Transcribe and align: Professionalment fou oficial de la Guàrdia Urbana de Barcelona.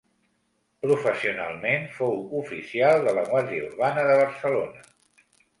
Professionalment 0.85 1.85
fou 1.99 2.17
oficial 2.41 3.05
de 3.09 3.15
la 3.19 3.27
Guàrdia 3.31 3.69
Urbana 3.71 4.09
de 4.11 4.17
Barcelona. 4.25 4.87